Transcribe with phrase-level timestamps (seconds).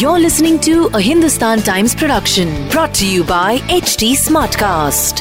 [0.00, 5.20] You're listening to a Hindustan Times production brought to you by HT Smartcast.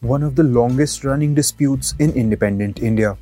[0.00, 3.16] One of the longest running disputes in independent India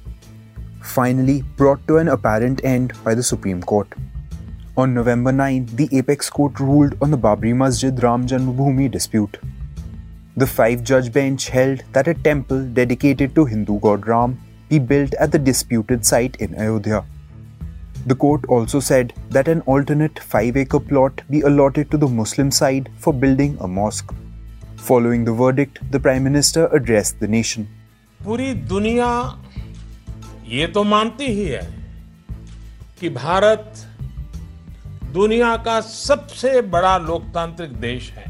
[0.80, 3.86] finally brought to an apparent end by the Supreme Court.
[4.76, 9.38] On November 9, the apex court ruled on the Babri Masjid Ram Janmabhoomi dispute.
[10.36, 14.40] The five judge bench held that a temple dedicated to Hindu god Ram
[14.71, 17.05] be built at the disputed site in Ayodhya.
[18.05, 22.51] The court also said that an alternate 5 acre plot be allotted to the Muslim
[22.51, 24.13] side for building a mosque.
[24.77, 27.67] Following the verdict, the Prime Minister addressed the nation.
[28.25, 29.09] पूरी दुनिया
[30.47, 31.61] ये तो मानती ही है
[32.99, 33.85] कि भारत
[35.13, 38.25] दुनिया का सबसे बड़ा लोकतांत्रिक देश है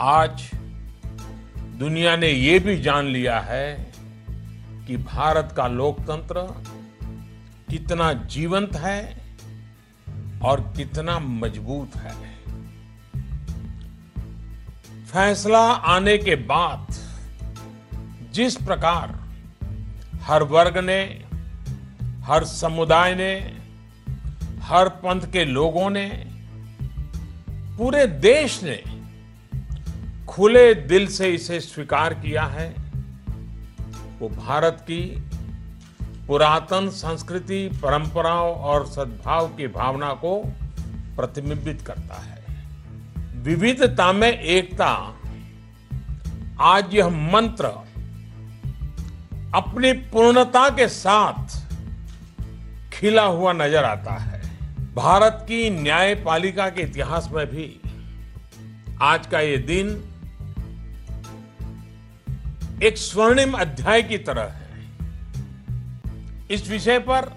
[0.00, 0.42] आज
[1.78, 3.83] दुनिया ने ये भी जान लिया है
[4.87, 6.63] कि भारत का लोकतंत्र
[7.69, 9.25] कितना जीवंत है
[10.43, 12.35] और कितना मज़बूत है।
[15.05, 16.87] फैसला आने के बाद
[18.31, 19.25] जिस प्रकार
[20.21, 21.25] हर वर्ग ने,
[22.23, 23.57] हर समुदाय ने,
[24.61, 26.27] हर पंथ के लोगों ने,
[27.77, 28.83] पूरे देश ने
[30.27, 32.84] खुले दिल से इसे स्वीकार किया है
[34.19, 35.01] वो भारत की
[36.27, 40.37] पुरातन संस्कृति, परंपराओं और सद्भाव की भावना को
[41.15, 42.43] प्रतिबिंबित करता है।
[43.43, 44.91] विविधता में एकता,
[46.59, 47.65] आज यह मंत्र
[49.55, 51.61] अपनी पूर्णता के साथ
[52.93, 54.41] खिला हुआ नज़र आता है।
[54.95, 57.81] भारत की न्यायपालिका के इतिहास में भी
[59.01, 59.89] आज का ये दिन
[62.85, 64.65] एक स्वर्णिम अध्याय की तरह है।
[66.51, 67.29] इस विषय पर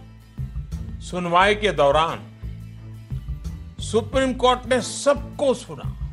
[1.00, 2.24] सुनवाई के दौरान
[3.80, 6.12] सुप्रीम कोर्ट ने सबको सुना,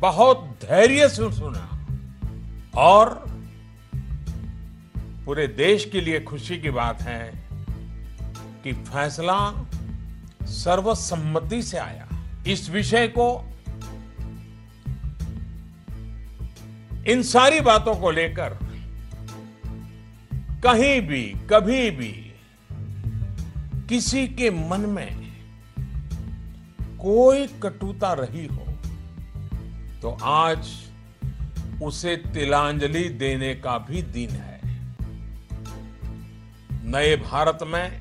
[0.00, 1.86] बहुत धैर्य से सुना
[2.76, 3.14] और
[5.26, 7.48] पूरे देश के लिए खुशी की बात है
[8.64, 9.38] कि फैसला
[10.42, 12.08] सर्वसम्मति से आया।
[12.46, 13.51] इस विषय को
[17.08, 18.58] इन सारी बातों को लेकर
[20.64, 22.12] कहीं भी, कभी भी
[23.88, 25.10] किसी के मन में
[27.00, 28.66] कोई कटुता रही हो
[30.02, 30.68] तो आज
[31.82, 34.60] उसे तिलांजलि देने का भी दिन है।
[36.84, 38.00] नए भारत में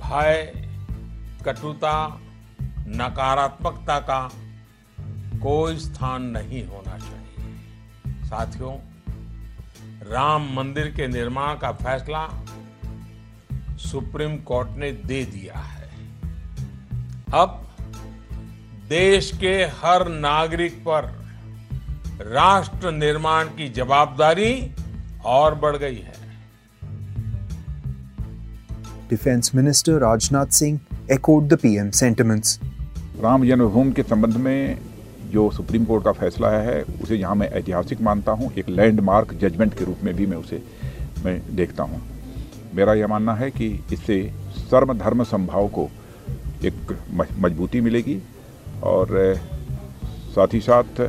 [0.00, 0.52] भय,
[1.44, 1.96] कटुता,
[2.96, 4.20] नकारात्मकता का
[5.42, 7.25] कोई स्थान नहीं होना चाहिए।
[8.26, 8.72] साथियों
[10.10, 12.26] राम मंदिर के निर्माण का फैसला
[13.80, 15.88] सुप्रीम कोर्ट ने दे दिया है
[17.34, 17.62] अब
[18.88, 21.12] देश के हर नागरिक पर
[22.32, 24.52] राष्ट्र निर्माण की जवाबदारी
[25.36, 26.14] और बढ़ गई है
[29.10, 30.78] defence minister Rajnath Singh
[31.08, 32.58] echoed the PM's sentiments.
[33.20, 34.78] Ram Janmabhoomi के संबंध में
[35.26, 39.34] जो सुप्रीम कोर्ट का फैसला आया है, उसे यहाँ मैं ऐतिहासिक मानता हूँ। एक लैंडमार्क
[39.34, 40.62] जजमेंट के रूप में भी मैं उसे,
[41.24, 42.00] मैं देखता हूँ।
[42.74, 44.20] मेरा यह मानना है कि इससे
[44.60, 45.88] सर्व धर्म संभाव को
[46.64, 46.96] एक
[47.38, 48.18] मजबूती मिलेगी
[48.82, 49.34] और,
[50.34, 51.00] साथ ही साथ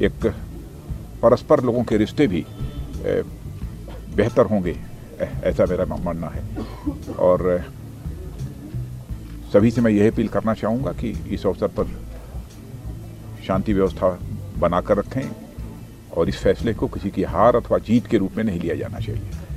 [0.00, 0.26] एक
[1.22, 2.44] परस्पर लोगों के रिश्ते भी,
[4.16, 4.76] बेहतर होंगे,
[5.20, 6.42] ऐसा मेरा मानना है।
[7.18, 7.62] और,
[9.52, 11.99] सभी से मैं यह अपील करना चाहूँगा कि इस अवसर पर
[13.50, 14.08] शांति व्यवस्था
[14.62, 15.22] बनाकर रखें
[16.16, 19.00] और इस फैसले को किसी की हार अथवा जीत के रूप में नहीं लिया जाना
[19.06, 19.48] चाहिए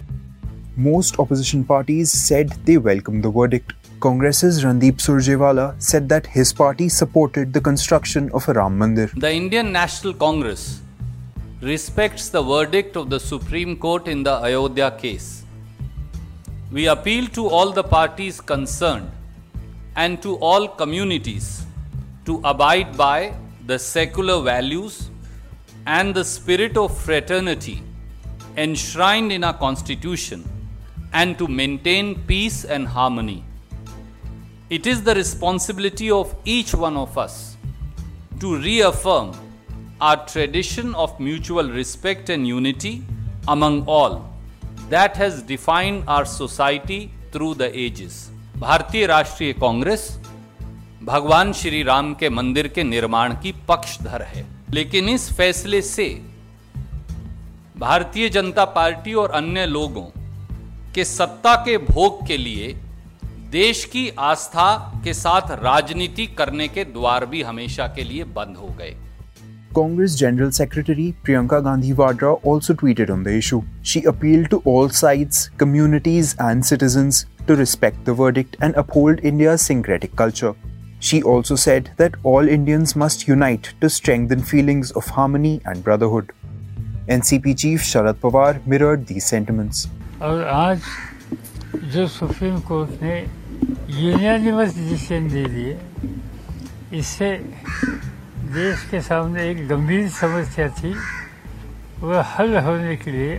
[0.84, 3.74] Most opposition parties said they welcomed the verdict.
[4.06, 9.06] Congress's Randeep Surjewala said that his party supported the construction of a Ram Mandir.
[9.26, 10.64] The Indian National Congress
[11.62, 15.30] respects the verdict of the Supreme Court in the Ayodhya case.
[16.72, 19.12] We appeal to all the parties concerned
[19.96, 21.54] and to all communities
[22.26, 23.18] to abide by
[23.67, 25.11] the secular values
[25.87, 27.83] and the spirit of fraternity
[28.57, 30.49] enshrined in our Constitution
[31.13, 33.45] and to maintain peace and harmony.
[34.71, 37.57] It is the responsibility of each one of us
[38.41, 39.33] to reaffirm
[40.01, 43.05] our tradition of mutual respect and unity
[43.49, 44.33] among all
[44.91, 48.31] that has defined our society through the ages.
[48.59, 50.05] भारतीय राष्ट्रीय कांग्रेस
[51.06, 56.06] भगवान श्री राम के मंदिर के निर्माण की पक्षधर है लेकिन इस फैसले से
[57.80, 60.06] भारतीय जनता पार्टी और अन्य लोगों
[60.96, 62.74] के सत्ता के भोग के लिए
[63.52, 64.72] देश की आस्था
[65.04, 68.96] के साथ राजनीति करने के द्वार भी हमेशा के लिए बंद हो गए
[69.76, 73.62] Congress General Secretary Priyanka Gandhi Vadra also tweeted on the issue.
[73.82, 79.64] She appealed to all sides, communities, and citizens to respect the verdict and uphold India's
[79.64, 80.54] syncretic culture.
[81.04, 86.32] She also said that all Indians must unite to strengthen feelings of harmony and brotherhood.
[87.10, 89.88] NCP Chief Sharad Pawar mirrored these sentiments.
[90.22, 90.82] और आज
[91.94, 93.20] जो supreme Court ने
[94.00, 95.78] यूनियनिमस decision दे दिए
[97.00, 97.30] इससे
[98.56, 100.94] देश के सामने एक गंभीर समस्या थी
[102.00, 103.36] वह हल होने के लिए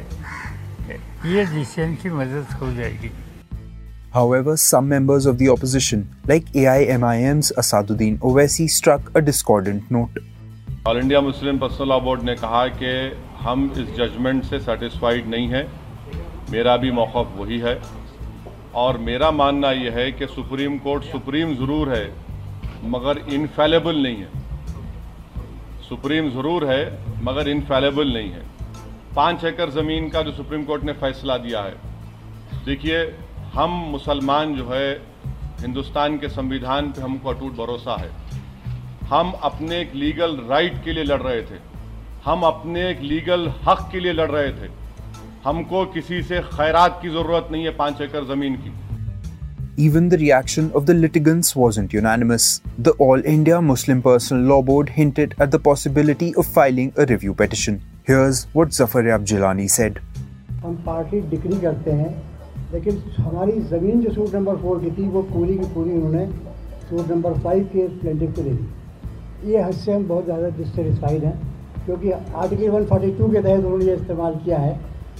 [1.32, 3.10] ये डिसीज़न की मदद हो जाएगी
[4.14, 10.20] However, some members of the opposition, like AIMIM's Asaduddin Owaisi, struck a discordant note.
[10.88, 12.92] All India Muslim personal law board ने कहा कि
[13.40, 15.64] हम इस जजमेंट से सेटिस्फाइड नहीं हैं।
[16.50, 17.74] मेरा भी मौक़ वही है।
[18.84, 22.06] और मेरा मानना यह है कि सुप्रीम कोर्ट सुप्रीम ज़रूर है
[22.94, 24.30] मगर इनफेलेबल नहीं है।
[25.88, 26.80] सुप्रीम ज़रूर है
[27.24, 28.46] मगर इनफेलेबल नहीं है।
[29.16, 31.76] पाँच एकड़ ज़मीन का जो सुप्रीम कोर्ट ने फैसला दिया है
[32.66, 33.04] देखिए
[33.54, 34.86] हम मुसलमान जो है
[35.60, 38.10] हिंदुस्तान के संविधान पे हमको अटूट भरोसा है
[39.08, 41.58] हम अपने एक लीगल राइट के लिए लड़ रहे थे
[42.24, 44.70] हम अपने एक लीगल हक के लिए लड़ रहे थे
[45.44, 48.72] हमको किसी से खैरात की ज़रूरत नहीं है पाँच एकड़ ज़मीन की
[49.84, 52.50] Even the reaction of the litigants wasn't unanimous.
[52.80, 57.34] The All India Muslim Personal Law Board hinted at the possibility of filing a review
[57.40, 57.80] petition.
[58.04, 60.04] Here's what Zafar Yab Jilani said.
[60.60, 62.12] हम पार्टी डिग्री करते हैं
[62.74, 66.26] लेकिन हमारी ज़मीन जो suit number four की थी, वो पूरी की पूरी उन्होंने
[66.88, 71.24] सूट नंबर फाइव के प्लेंटिव को दे दी। ये हद से हम बहुत ज़्यादा डिससेटिस्फाइड
[71.24, 71.36] हैं,
[71.84, 74.78] क्योंकि आर्टिकल 142 के तहत उन्होंने ये इस्तेमाल किया है,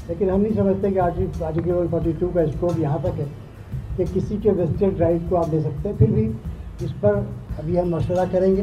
[0.08, 3.26] लेकिन हम नहीं समझते कि आर्टिकल 142 का स्कोप यहाँ तक है
[3.96, 6.24] कि किसी के वेस्टेड राइट को आप दे सकते हैं। फिर भी
[6.84, 7.14] इस पर
[7.58, 8.62] अभी हम मशवरा करेंगे,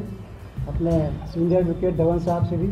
[0.68, 2.70] अपने सीनियर एडवोकेट धवन साहब से भी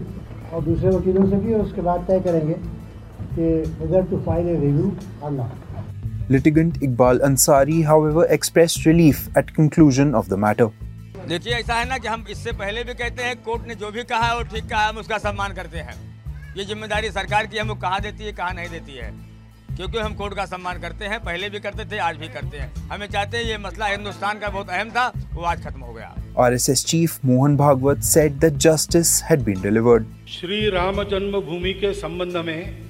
[0.53, 3.43] और दूसरे वकीलों से भी, और उसके बाद तय करेंगे कि
[3.79, 4.91] whether to file a review
[5.23, 5.68] और not
[6.29, 10.67] Litigant Iqbal Ansari, however, expressed relief at conclusion of the matter.
[11.27, 14.03] देखिए ऐसा है ना कि हम इससे पहले भी कहते हैं कोर्ट ने जो भी
[14.03, 15.95] कहा है वो ठीक कहा है हम उसका सम्मान करते हैं
[16.57, 19.11] ये ज़िम्मेदारी सरकार की हम कहाँ देती है कहाँ नहीं देती है
[19.77, 22.73] क्योंकि हम कोर्ट का सम्मान करते हैं पहले भी करते थे आज भी करते हैं
[22.91, 26.13] हमें चाहते हैं ये मसला हिंदुस्तान का बहुत अहम था वो आज खत्म हो गया
[26.47, 30.05] RSS chief Mohan Bhagwat said that justice had been delivered.
[30.29, 32.88] Shri Ram Janmabhoomi के संबंध में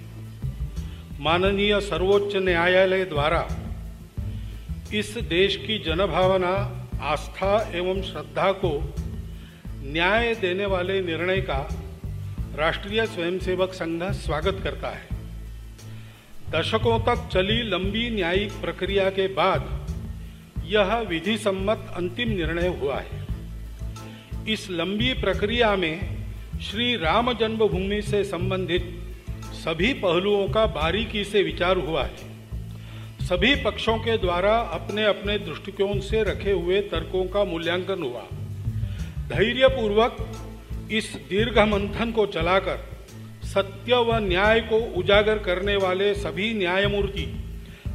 [1.20, 3.48] माननीय सर्वोच्च न्यायालय द्वारा
[4.94, 6.52] इस देश की जनभावना,
[7.02, 8.94] आस्था एवं श्रद्धा को
[9.84, 11.58] न्याय देने वाले निर्णय का
[12.56, 15.08] राष्ट्रीय स्वयंसेवक संघ स्वागत करता है।
[16.50, 19.88] दशकों तक चली लंबी न्यायिक प्रक्रिया के बाद
[20.66, 23.28] यह विधि सम्मत अंतिम निर्णय हुआ है।
[24.50, 26.18] इस लंबी प्रक्रिया में
[26.62, 28.99] श्री राम जन्मभूमि से संबंधित
[29.60, 36.00] सभी पहलुओं का बारीकी से विचार हुआ है। सभी पक्षों के द्वारा अपने अपने दृष्टिकोण
[36.00, 38.22] से रखे हुए तर्कों का मूल्यांकन हुआ।
[39.30, 40.18] धैर्यपूर्वक
[40.92, 42.78] इस दीर्घ मंथन को चलाकर,
[43.44, 47.26] सत्य व न्याय को उजागर करने वाले सभी न्यायमूर्ति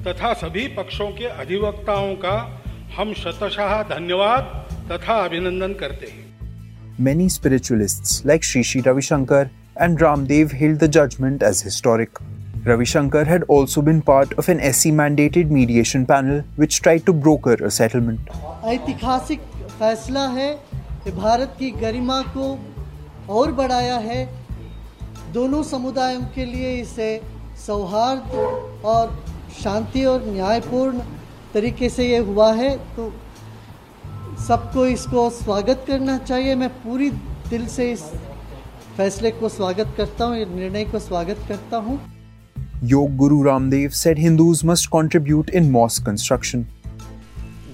[0.06, 2.36] तथा सभी पक्षों के अधिवक्ताओं का
[2.96, 4.42] हम शतशाह धन्यवाद
[4.92, 6.22] तथा अभिनंदन करते हैं।
[7.28, 9.44] Spiritualists, like Sri Sri Ravi Shankar
[9.76, 12.18] and Ramdev hailed the judgment as historic.
[12.64, 17.12] Ravi Shankar had also been part of an SC mandated mediation panel which tried to
[17.12, 18.20] broker a settlement.
[18.64, 19.40] ऐतिहासिक
[19.78, 20.52] फैसला है
[21.04, 22.46] कि भारत की गरिमा को
[23.34, 24.24] और बढ़ाया है
[25.32, 27.10] दोनों समुदायों के लिए इसे
[27.66, 28.34] सौहार्द
[28.92, 29.16] और
[29.62, 31.00] शांति और न्यायपूर्ण
[31.54, 33.12] तरीके से ये हुआ है तो
[34.46, 37.10] सबको इसको स्वागत करना चाहिए मैं पूरी
[37.50, 38.02] दिल से इस
[38.96, 41.98] फैसले को स्वागत करता हूँ निर्णय को स्वागत करता हूँ
[42.90, 46.62] Yog Guru Ramdev said Hindus must contribute in mosque construction.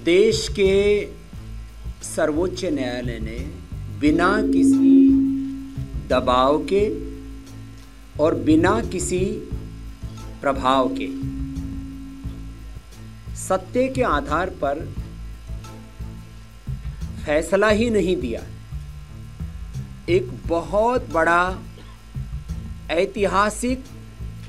[0.05, 0.71] देश के
[2.05, 3.37] सर्वोच्च न्यायालय ने
[3.99, 4.93] बिना किसी
[6.09, 6.83] दबाव के
[8.23, 9.19] और बिना किसी
[10.41, 11.09] प्रभाव के
[13.41, 14.83] सत्य के आधार पर
[17.25, 18.41] फैसला ही नहीं दिया
[20.11, 21.57] एक बहुत बड़ा
[22.91, 23.83] ऐतिहासिक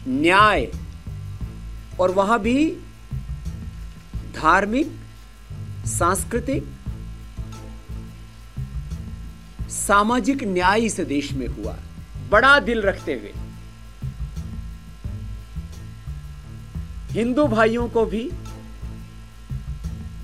[0.08, 0.72] न्याय
[2.00, 2.70] और वहाँ भी
[4.34, 4.92] धार्मिक,
[5.86, 6.64] सांस्कृतिक,
[9.70, 11.76] सामाजिक न्याय इस देश में हुआ।
[12.30, 13.32] बड़ा दिल रखते हुए।
[17.10, 18.30] हिंदू भाइयों को भी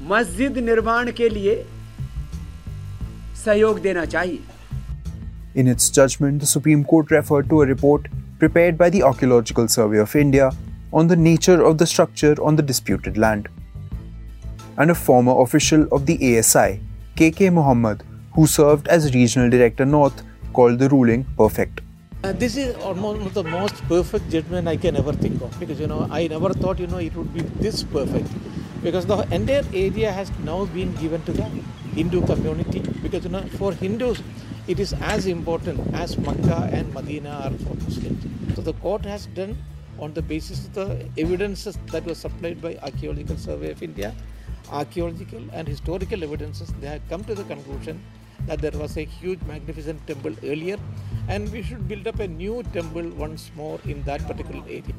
[0.03, 1.67] मस्जिद निर्माण के लिए
[3.45, 4.58] सहयोग देना चाहिए।
[5.59, 8.07] In its judgment, the Supreme Court referred to a report
[8.39, 10.53] prepared by the Archaeological Survey of India
[10.93, 13.49] on the nature of the structure on the disputed land.
[14.77, 16.81] And a former official of the ASI,
[17.17, 20.23] KK Muhammad, who served as Regional Director North,
[20.53, 21.81] called the ruling perfect.
[22.23, 25.89] Uh, this is almost the most perfect judgment I can ever think of because you
[25.89, 28.29] know I never thought you know it would be this perfect
[28.85, 31.51] because the entire area has now been given to the
[31.99, 34.23] Hindu community because you know for Hindus
[34.69, 38.55] it is as important as Makkah and Medina are for Muslims.
[38.55, 39.57] So the court has done
[39.99, 44.15] on the basis of the evidences that were supplied by Archaeological Survey of India,
[44.71, 48.03] archaeological and historical evidences, they have come to the conclusion
[48.47, 50.77] that there was a huge magnificent temple earlier
[51.29, 54.95] and we should build up a new temple once more in that particular area.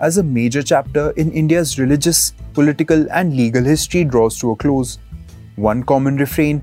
[0.00, 4.98] As a major chapter in India's religious, political, and legal history draws to a close,
[5.56, 6.62] one common refrain